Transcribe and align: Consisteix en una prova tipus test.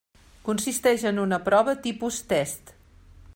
Consisteix 0.47 1.03
en 1.11 1.21
una 1.25 1.39
prova 1.49 1.77
tipus 1.85 2.19
test. 2.33 2.75